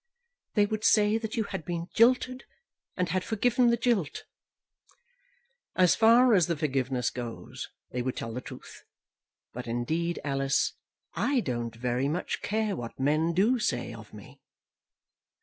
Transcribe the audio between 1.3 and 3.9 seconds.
you had been jilted, and had forgiven the